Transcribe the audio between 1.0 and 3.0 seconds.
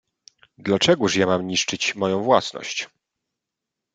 ja mam niszczyć moją własność."